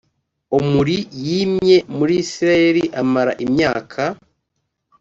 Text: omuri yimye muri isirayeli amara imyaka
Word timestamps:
omuri 0.57 0.95
yimye 1.25 1.77
muri 1.97 2.13
isirayeli 2.23 2.83
amara 3.01 3.31
imyaka 3.45 4.01